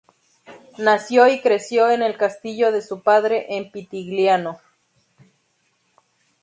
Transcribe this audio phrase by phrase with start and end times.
[0.79, 4.59] Nació y creció en el castillo de su padre en Pitigliano.